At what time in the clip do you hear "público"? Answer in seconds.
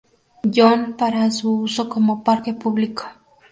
2.55-3.03